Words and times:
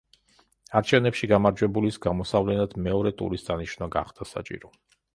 არჩევნებში 0.79 1.29
გამარჯვებულის 1.33 2.01
გამოსავლენად 2.07 2.75
მეორე 2.89 3.15
ტურის 3.23 3.49
დანიშვნა 3.53 3.93
გახდა 4.01 4.33
საჭირო. 4.35 4.79